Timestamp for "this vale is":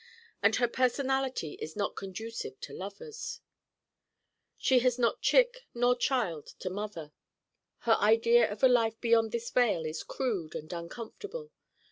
9.31-10.01